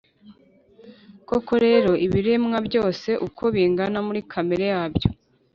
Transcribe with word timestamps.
Koko 1.29 1.53
rero, 1.65 1.91
ibiremwa 2.05 2.57
byose 2.67 3.09
uko 3.27 3.43
bingana 3.55 3.99
muri 4.07 4.19
kamere 4.31 4.65
yabyo, 4.73 5.09